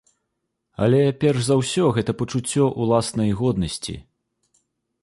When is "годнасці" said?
3.45-3.95